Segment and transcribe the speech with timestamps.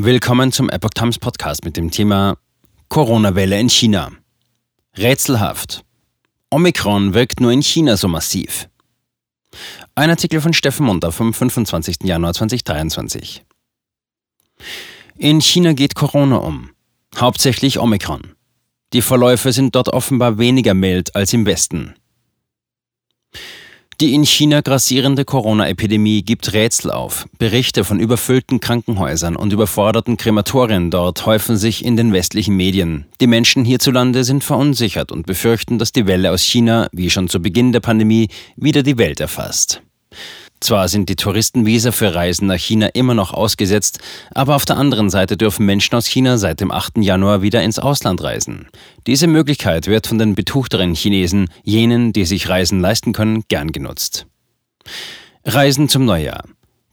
[0.00, 2.38] Willkommen zum Epoch Times Podcast mit dem Thema
[2.88, 4.12] Corona-Welle in China.
[4.96, 5.84] Rätselhaft.
[6.50, 8.68] Omikron wirkt nur in China so massiv.
[9.96, 12.04] Ein Artikel von Steffen Munter vom 25.
[12.04, 13.44] Januar 2023.
[15.16, 16.70] In China geht Corona um,
[17.16, 18.36] hauptsächlich Omikron.
[18.92, 21.96] Die Verläufe sind dort offenbar weniger mild als im Westen.
[24.00, 27.26] Die in China grassierende Corona-Epidemie gibt Rätsel auf.
[27.38, 33.06] Berichte von überfüllten Krankenhäusern und überforderten Krematorien dort häufen sich in den westlichen Medien.
[33.20, 37.42] Die Menschen hierzulande sind verunsichert und befürchten, dass die Welle aus China, wie schon zu
[37.42, 39.82] Beginn der Pandemie, wieder die Welt erfasst.
[40.60, 44.00] Zwar sind die Touristenvisa für Reisen nach China immer noch ausgesetzt,
[44.34, 46.98] aber auf der anderen Seite dürfen Menschen aus China seit dem 8.
[46.98, 48.68] Januar wieder ins Ausland reisen.
[49.06, 54.26] Diese Möglichkeit wird von den betuchteren Chinesen, jenen, die sich Reisen leisten können, gern genutzt.
[55.44, 56.44] Reisen zum Neujahr.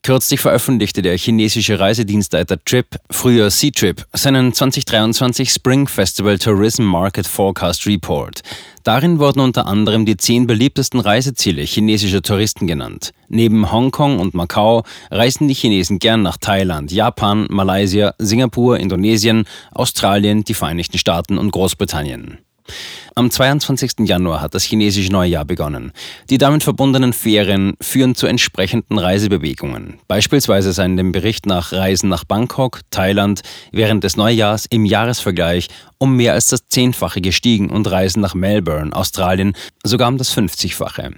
[0.05, 7.87] Kürzlich veröffentlichte der chinesische Reisedienstleiter Trip, früher C-Trip, seinen 2023 Spring Festival Tourism Market Forecast
[7.87, 8.43] Report.
[8.83, 13.13] Darin wurden unter anderem die zehn beliebtesten Reiseziele chinesischer Touristen genannt.
[13.29, 20.43] Neben Hongkong und Macau reisen die Chinesen gern nach Thailand, Japan, Malaysia, Singapur, Indonesien, Australien,
[20.43, 22.44] die Vereinigten Staaten und Großbritannien.
[23.15, 23.91] Am 22.
[23.99, 25.91] Januar hat das chinesische Neujahr begonnen.
[26.29, 29.99] Die damit verbundenen Ferien führen zu entsprechenden Reisebewegungen.
[30.07, 33.41] Beispielsweise seien dem Bericht nach Reisen nach Bangkok, Thailand
[33.71, 38.93] während des Neujahrs im Jahresvergleich um mehr als das Zehnfache gestiegen und Reisen nach Melbourne,
[38.93, 41.13] Australien sogar um das 50-fache.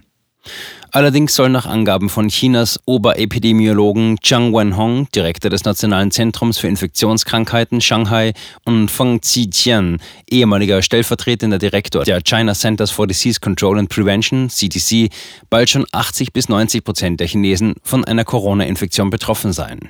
[0.91, 7.81] Allerdings soll nach Angaben von Chinas Oberepidemiologen Zhang Wenhong, Direktor des Nationalen Zentrums für Infektionskrankheiten
[7.81, 8.33] Shanghai,
[8.65, 9.99] und Feng Zijian,
[10.29, 15.09] ehemaliger stellvertretender Direktor der China Centers for Disease Control and Prevention, CDC,
[15.49, 19.89] bald schon 80 bis 90 Prozent der Chinesen von einer Corona-Infektion betroffen seien.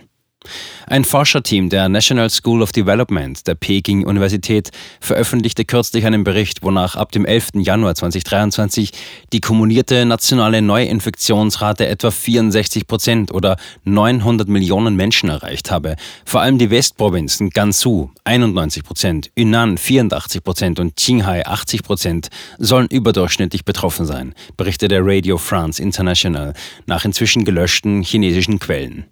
[0.90, 4.72] Ein Forscherteam der National School of Development der Peking-Universität
[5.02, 7.50] veröffentlichte kürzlich einen Bericht, wonach ab dem 11.
[7.56, 8.94] Januar 2023
[9.34, 15.98] die kumulierte nationale Neuinfektionsrate etwa 64 Prozent oder 900 Millionen Menschen erreicht habe.
[16.24, 22.88] Vor allem die Westprovinzen Gansu 91 Prozent, Yunnan 84 Prozent und Qinghai 80 Prozent sollen
[22.88, 26.54] überdurchschnittlich betroffen sein, berichtete Radio France International
[26.86, 29.08] nach inzwischen gelöschten chinesischen Quellen.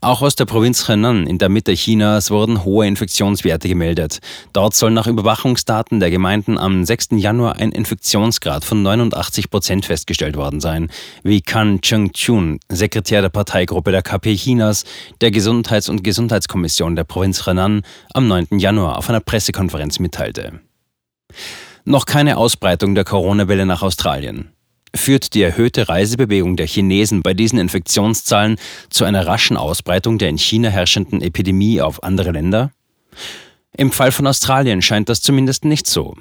[0.00, 4.18] Auch aus der Provinz Henan in der Mitte Chinas wurden hohe Infektionswerte gemeldet.
[4.52, 7.08] Dort soll nach Überwachungsdaten der Gemeinden am 6.
[7.12, 10.90] Januar ein Infektionsgrad von 89 Prozent festgestellt worden sein,
[11.22, 14.84] wie Kan Cheng-chun, Sekretär der Parteigruppe der KP Chinas,
[15.20, 17.82] der Gesundheits- und Gesundheitskommission der Provinz Henan
[18.14, 18.58] am 9.
[18.58, 20.60] Januar auf einer Pressekonferenz mitteilte.
[21.84, 24.52] Noch keine Ausbreitung der Corona-Welle nach Australien.
[24.98, 28.56] Führt die erhöhte Reisebewegung der Chinesen bei diesen Infektionszahlen
[28.90, 32.72] zu einer raschen Ausbreitung der in China herrschenden Epidemie auf andere Länder?
[33.76, 36.16] Im Fall von Australien scheint das zumindest nicht so.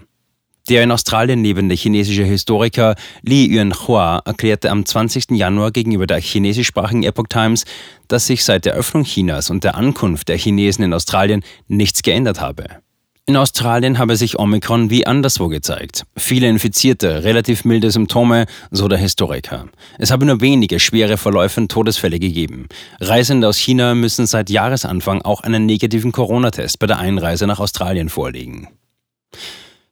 [0.70, 5.32] Der in Australien lebende chinesische Historiker Li Yuanhua erklärte am 20.
[5.32, 7.66] Januar gegenüber der chinesischsprachigen Epoch Times,
[8.08, 12.40] dass sich seit der Öffnung Chinas und der Ankunft der Chinesen in Australien nichts geändert
[12.40, 12.84] habe.
[13.30, 16.06] In Australien habe sich Omikron wie anderswo gezeigt.
[16.16, 19.66] Viele Infizierte, relativ milde Symptome, so der Historiker.
[19.98, 22.70] Es habe nur wenige schwere Verläufe und Todesfälle gegeben.
[23.02, 28.08] Reisende aus China müssen seit Jahresanfang auch einen negativen Corona-Test bei der Einreise nach Australien
[28.08, 28.70] vorlegen.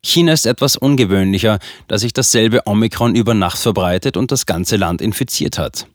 [0.02, 1.60] China ist etwas ungewöhnlicher,
[1.90, 5.88] da sich dasselbe Omikron über Nacht verbreitet und das ganze Land infiziert hat.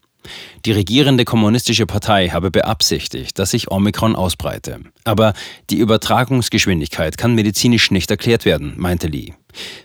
[0.64, 4.80] Die regierende kommunistische Partei habe beabsichtigt, dass sich Omikron ausbreite.
[5.04, 5.32] Aber
[5.70, 9.32] die Übertragungsgeschwindigkeit kann medizinisch nicht erklärt werden, meinte Lee.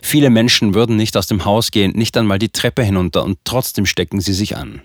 [0.02, 3.86] Viele Menschen würden nicht aus dem Haus gehen, nicht einmal die Treppe hinunter und trotzdem
[3.86, 4.82] stecken sie sich an.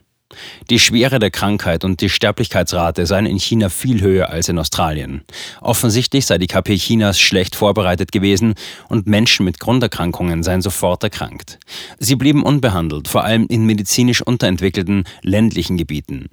[0.69, 5.23] Die Schwere der Krankheit und die Sterblichkeitsrate seien in China viel höher als in Australien.
[5.61, 8.55] Offensichtlich sei die KP Chinas schlecht vorbereitet gewesen
[8.89, 11.59] und Menschen mit Grunderkrankungen seien sofort erkrankt.
[11.99, 16.29] Sie blieben unbehandelt, vor allem in medizinisch unterentwickelten ländlichen Gebieten.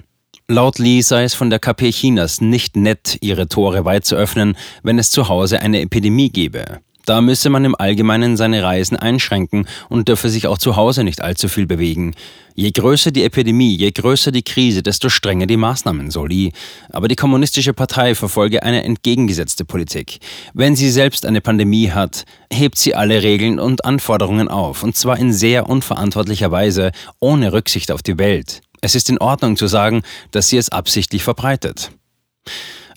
[0.50, 4.56] Laut Lee sei es von der KP Chinas nicht nett, ihre Tore weit zu öffnen,
[4.82, 6.80] wenn es zu Hause eine Epidemie gebe.
[7.08, 11.22] Da müsse man im Allgemeinen seine Reisen einschränken und dürfe sich auch zu Hause nicht
[11.22, 12.14] allzu viel bewegen.
[12.54, 16.52] Je größer die Epidemie, je größer die Krise, desto strenger die Maßnahmen, so Lee.
[16.90, 20.18] Aber die Kommunistische Partei verfolge eine entgegengesetzte Politik.
[20.52, 25.18] Wenn sie selbst eine Pandemie hat, hebt sie alle Regeln und Anforderungen auf, und zwar
[25.18, 28.60] in sehr unverantwortlicher Weise, ohne Rücksicht auf die Welt.
[28.82, 31.90] Es ist in Ordnung zu sagen, dass sie es absichtlich verbreitet.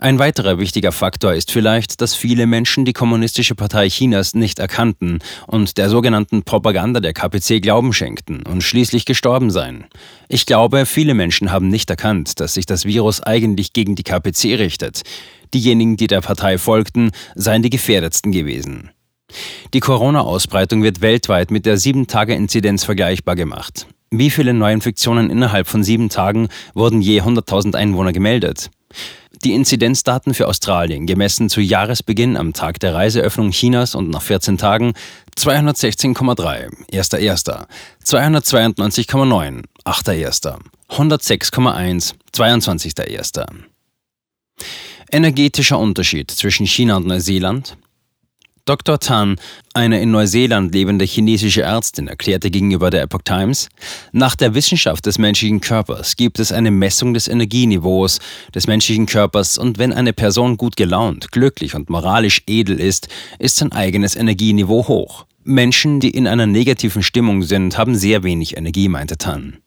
[0.03, 5.19] Ein weiterer wichtiger Faktor ist vielleicht, dass viele Menschen die Kommunistische Partei Chinas nicht erkannten
[5.45, 9.85] und der sogenannten Propaganda der KPC Glauben schenkten und schließlich gestorben seien.
[10.27, 14.57] Ich glaube, viele Menschen haben nicht erkannt, dass sich das Virus eigentlich gegen die KPC
[14.57, 15.03] richtet.
[15.53, 18.89] Diejenigen, die der Partei folgten, seien die gefährdetsten gewesen.
[19.75, 23.85] Die Corona-Ausbreitung wird weltweit mit der 7-Tage-Inzidenz vergleichbar gemacht.
[24.09, 28.71] Wie viele Neuinfektionen innerhalb von sieben Tagen wurden je 100.000 Einwohner gemeldet?
[29.43, 34.57] Die Inzidenzdaten für Australien, gemessen zu Jahresbeginn am Tag der Reiseöffnung Chinas und nach 14
[34.57, 34.93] Tagen
[35.37, 37.65] 216,3, 1.1.,
[38.05, 40.59] 292,9, 8.1.,
[40.89, 43.45] 106,1, 22.1.
[45.11, 47.77] Energetischer Unterschied zwischen China und Neuseeland?
[48.65, 48.99] Dr.
[48.99, 49.37] Tan,
[49.73, 53.69] eine in Neuseeland lebende chinesische Ärztin, erklärte gegenüber der Epoch Times,
[54.11, 58.19] nach der Wissenschaft des menschlichen Körpers gibt es eine Messung des Energieniveaus
[58.53, 63.07] des menschlichen Körpers und wenn eine Person gut gelaunt, glücklich und moralisch edel ist,
[63.39, 65.25] ist sein eigenes Energieniveau hoch.
[65.43, 69.57] Menschen, die in einer negativen Stimmung sind, haben sehr wenig Energie, meinte Tan.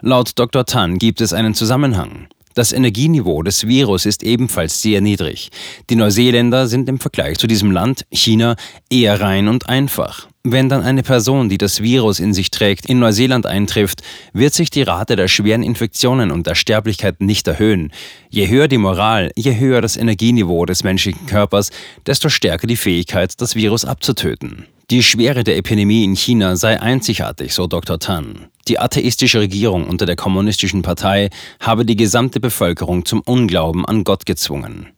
[0.00, 0.64] Laut Dr.
[0.64, 2.28] Tan gibt es einen Zusammenhang.
[2.54, 5.50] Das Energieniveau des Virus ist ebenfalls sehr niedrig.
[5.90, 8.56] Die Neuseeländer sind im Vergleich zu diesem Land, China,
[8.90, 10.28] eher rein und einfach.
[10.44, 14.02] Wenn dann eine Person, die das Virus in sich trägt, in Neuseeland eintrifft,
[14.32, 17.92] wird sich die Rate der schweren Infektionen und der Sterblichkeit nicht erhöhen.
[18.28, 21.70] Je höher die Moral, je höher das Energieniveau des menschlichen Körpers,
[22.06, 24.66] desto stärker die Fähigkeit, das Virus abzutöten.
[24.90, 28.00] Die Schwere der Epidemie in China sei einzigartig, so Dr.
[28.00, 28.48] Tan.
[28.68, 31.30] Die atheistische Regierung unter der kommunistischen Partei
[31.60, 34.88] habe die gesamte Bevölkerung zum Unglauben an Gott gezwungen.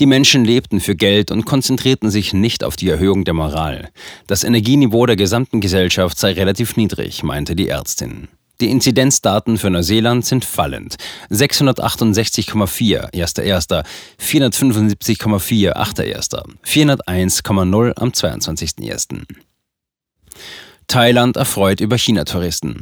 [0.00, 3.90] Die Menschen lebten für Geld und konzentrierten sich nicht auf die Erhöhung der Moral.
[4.26, 8.28] Das Energieniveau der gesamten Gesellschaft sei relativ niedrig, meinte die Ärztin.
[8.60, 10.96] Die Inzidenzdaten für Neuseeland sind fallend.
[11.30, 13.84] 668,4 1.1.,
[14.20, 19.22] 475,4 8.1., 401,0 am 22.1.
[20.86, 22.80] Thailand erfreut über China-Touristen.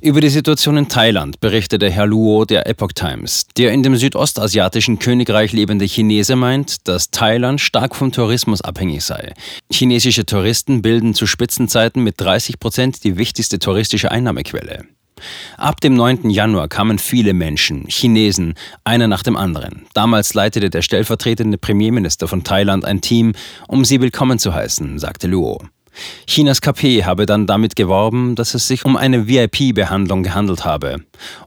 [0.00, 3.46] Über die Situation in Thailand berichtete Herr Luo der Epoch Times.
[3.56, 9.34] Der in dem südostasiatischen Königreich lebende Chinese meint, dass Thailand stark vom Tourismus abhängig sei.
[9.72, 14.84] Chinesische Touristen bilden zu Spitzenzeiten mit 30 Prozent die wichtigste touristische Einnahmequelle.
[15.56, 16.30] Ab dem 9.
[16.30, 18.54] Januar kamen viele Menschen, Chinesen,
[18.84, 19.86] einer nach dem anderen.
[19.94, 23.32] Damals leitete der stellvertretende Premierminister von Thailand ein Team,
[23.66, 25.58] um sie willkommen zu heißen, sagte Luo.
[26.26, 30.96] Chinas KP habe dann damit geworben, dass es sich um eine VIP-Behandlung gehandelt habe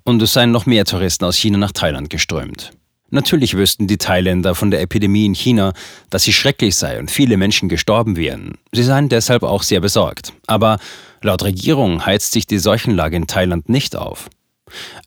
[0.03, 2.71] und es seien noch mehr Touristen aus China nach Thailand geströmt.
[3.11, 5.73] Natürlich wüssten die Thailänder von der Epidemie in China,
[6.09, 8.53] dass sie schrecklich sei und viele Menschen gestorben wären.
[8.71, 10.31] Sie seien deshalb auch sehr besorgt.
[10.47, 10.79] Aber
[11.21, 14.29] laut Regierung heizt sich die Seuchenlage in Thailand nicht auf.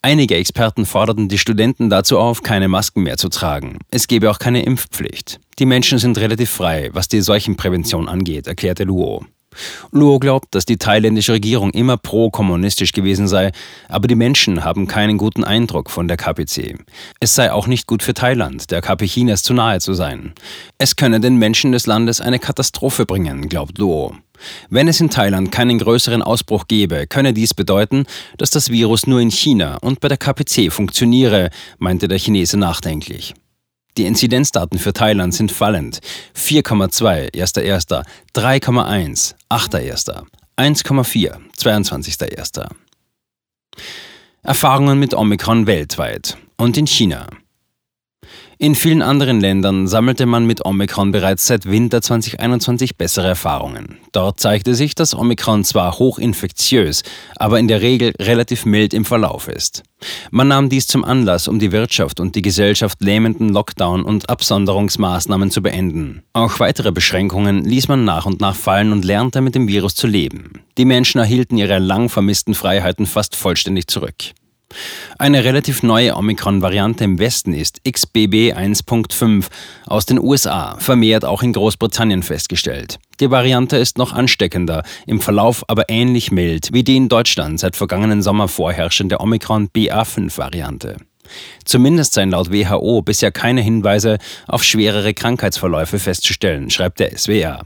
[0.03, 3.79] Einige Experten forderten die Studenten dazu auf, keine Masken mehr zu tragen.
[3.91, 5.41] Es gebe auch keine Impfpflicht.
[5.59, 9.25] Die Menschen sind relativ frei, was die Seuchenprävention angeht, erklärte Luo.
[9.91, 13.53] Luo glaubt, dass die thailändische Regierung immer pro-kommunistisch gewesen sei,
[13.89, 16.79] aber die Menschen haben keinen guten Eindruck von der KPC.
[17.21, 20.35] Es sei auch nicht gut für Thailand, der KP Chinas zu nahe zu sein.
[20.79, 24.15] Es könne den Menschen des Landes eine Katastrophe bringen, glaubt Luo.
[24.69, 28.05] Wenn es in Thailand keinen größeren Ausbruch gäbe, könne dies bedeuten,
[28.37, 33.35] dass das Virus nur in China und bei der KPC funktioniere, meinte der Chinese nachdenklich.
[33.97, 36.01] Die Inzidenzdaten für Thailand sind fallend.
[36.37, 38.05] 4,2, 1.1.,
[38.35, 40.25] 3,1, 8.1.,
[40.57, 42.69] 1,4, 22.1.
[44.43, 47.29] Erfahrungen mit Omikron weltweit und in China.
[48.59, 53.99] In vielen anderen Ländern sammelte man mit Omikron bereits seit Winter 2021 bessere Erfahrungen.
[54.13, 57.03] Dort zeigte sich, dass Omikron zwar hochinfektiös,
[57.37, 59.83] aber in der Regel relativ mild im Verlauf ist.
[60.31, 65.51] Man nahm dies zum Anlass, um die Wirtschaft und die Gesellschaft lähmenden Lockdown- und Absonderungsmaßnahmen
[65.51, 66.23] zu beenden.
[66.33, 70.07] Auch weitere Beschränkungen ließ man nach und nach fallen und lernte mit dem Virus zu
[70.07, 70.63] leben.
[70.79, 74.35] Die Menschen erhielten ihre lang vermissten Freiheiten fast vollständig zurück.
[75.19, 79.47] Eine relativ neue Omikron-Variante im Westen ist XBB 1.5
[79.87, 82.99] aus den USA, vermehrt auch in Großbritannien festgestellt.
[83.21, 87.77] Die Variante ist noch ansteckender, im Verlauf aber ähnlich mild wie die in Deutschland seit
[87.77, 90.97] vergangenen Sommer vorherrschende Omikron BA5-Variante.
[91.65, 97.63] Zumindest seien laut WHO bisher keine Hinweise auf schwerere Krankheitsverläufe festzustellen, schreibt der SWR.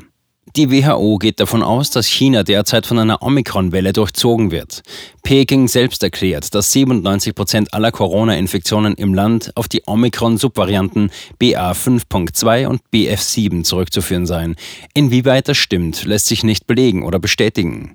[0.58, 4.82] Die WHO geht davon aus, dass China derzeit von einer Omikron-Welle durchzogen wird.
[5.22, 12.80] Peking selbst erklärt, dass 97 Prozent aller Corona-Infektionen im Land auf die Omikron-Subvarianten BA5.2 und
[12.92, 14.56] BF7 zurückzuführen seien.
[14.94, 17.94] Inwieweit das stimmt, lässt sich nicht belegen oder bestätigen.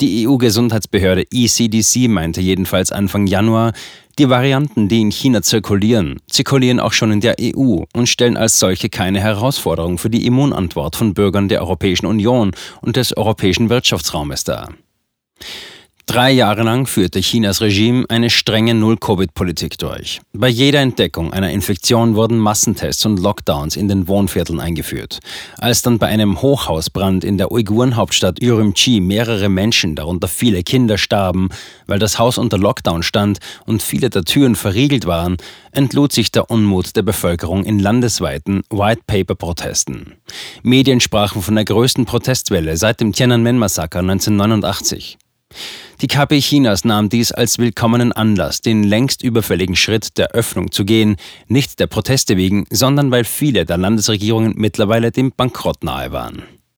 [0.00, 3.72] Die EU-Gesundheitsbehörde ECDC meinte jedenfalls Anfang Januar,
[4.18, 8.60] Die Varianten, die in China zirkulieren, zirkulieren auch schon in der EU und stellen als
[8.60, 14.44] solche keine Herausforderung für die Immunantwort von Bürgern der Europäischen Union und des europäischen Wirtschaftsraumes
[14.44, 14.68] dar.
[16.06, 20.20] Drei Jahre lang führte Chinas Regime eine strenge Null-Covid-Politik durch.
[20.34, 25.20] Bei jeder Entdeckung einer Infektion wurden Massentests und Lockdowns in den Wohnvierteln eingeführt.
[25.56, 31.48] Als dann bei einem Hochhausbrand in der Uiguren-Hauptstadt Urumqi mehrere Menschen, darunter viele Kinder, starben,
[31.86, 35.38] weil das Haus unter Lockdown stand und viele der Türen verriegelt waren,
[35.72, 40.12] entlud sich der Unmut der Bevölkerung in landesweiten White-Paper-Protesten.
[40.62, 45.16] Medien sprachen von der größten Protestwelle seit dem Tiananmen-Massaker 1989.
[46.00, 50.84] Die KP Chinas nahm dies als willkommenen Anlass, den längst überfälligen Schritt der Öffnung zu
[50.84, 51.16] gehen,
[51.48, 56.42] nicht der Proteste wegen, sondern weil viele der Landesregierungen mittlerweile dem Bankrott nahe waren.